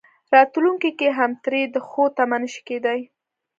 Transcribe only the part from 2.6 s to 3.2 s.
کېدای.